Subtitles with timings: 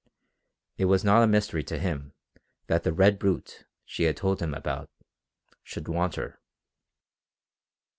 [0.79, 2.13] It was not a mystery to him
[2.65, 4.89] that the "red brute" she had told him about
[5.61, 6.41] should want her.